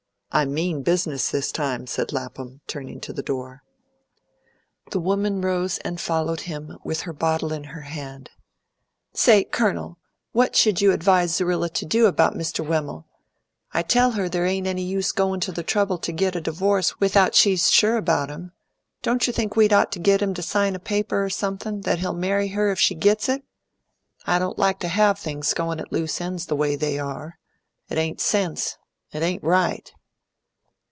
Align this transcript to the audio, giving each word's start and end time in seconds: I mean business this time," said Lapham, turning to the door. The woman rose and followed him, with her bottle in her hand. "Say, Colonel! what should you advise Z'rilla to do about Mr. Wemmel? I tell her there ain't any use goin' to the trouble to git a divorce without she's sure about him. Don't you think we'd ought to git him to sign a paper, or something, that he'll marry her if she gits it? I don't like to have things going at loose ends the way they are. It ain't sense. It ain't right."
I 0.33 0.45
mean 0.45 0.81
business 0.81 1.29
this 1.29 1.51
time," 1.51 1.85
said 1.87 2.13
Lapham, 2.13 2.61
turning 2.65 3.01
to 3.01 3.11
the 3.11 3.21
door. 3.21 3.63
The 4.91 4.99
woman 5.01 5.41
rose 5.41 5.77
and 5.79 5.99
followed 5.99 6.39
him, 6.47 6.77
with 6.85 7.01
her 7.01 7.11
bottle 7.11 7.51
in 7.51 7.65
her 7.65 7.81
hand. 7.81 8.29
"Say, 9.11 9.43
Colonel! 9.43 9.97
what 10.31 10.55
should 10.55 10.79
you 10.79 10.93
advise 10.93 11.35
Z'rilla 11.35 11.67
to 11.71 11.85
do 11.85 12.05
about 12.05 12.35
Mr. 12.37 12.65
Wemmel? 12.65 13.09
I 13.73 13.81
tell 13.81 14.11
her 14.11 14.29
there 14.29 14.45
ain't 14.45 14.67
any 14.67 14.83
use 14.83 15.11
goin' 15.11 15.41
to 15.41 15.51
the 15.51 15.63
trouble 15.63 15.97
to 15.97 16.13
git 16.13 16.37
a 16.37 16.39
divorce 16.39 16.97
without 16.97 17.35
she's 17.35 17.69
sure 17.69 17.97
about 17.97 18.29
him. 18.29 18.53
Don't 19.01 19.27
you 19.27 19.33
think 19.33 19.57
we'd 19.57 19.73
ought 19.73 19.91
to 19.91 19.99
git 19.99 20.21
him 20.21 20.33
to 20.35 20.41
sign 20.41 20.75
a 20.75 20.79
paper, 20.79 21.21
or 21.25 21.29
something, 21.29 21.81
that 21.81 21.99
he'll 21.99 22.13
marry 22.13 22.47
her 22.55 22.71
if 22.71 22.79
she 22.79 22.95
gits 22.95 23.27
it? 23.27 23.43
I 24.25 24.39
don't 24.39 24.57
like 24.57 24.79
to 24.79 24.87
have 24.87 25.19
things 25.19 25.53
going 25.53 25.81
at 25.81 25.91
loose 25.91 26.21
ends 26.21 26.45
the 26.45 26.55
way 26.55 26.77
they 26.77 26.97
are. 26.99 27.37
It 27.89 27.97
ain't 27.97 28.21
sense. 28.21 28.77
It 29.11 29.23
ain't 29.23 29.43
right." 29.43 29.91